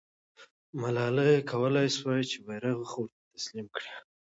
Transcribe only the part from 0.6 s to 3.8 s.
ملالۍ کولای سوای چې بیرغ ورته تسلیم